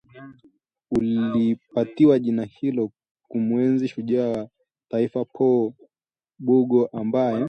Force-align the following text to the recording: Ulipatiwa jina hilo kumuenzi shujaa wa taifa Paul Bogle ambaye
Ulipatiwa 0.91 2.19
jina 2.19 2.43
hilo 2.45 2.91
kumuenzi 3.27 3.87
shujaa 3.87 4.27
wa 4.29 4.49
taifa 4.89 5.25
Paul 5.25 5.73
Bogle 6.39 6.89
ambaye 6.93 7.39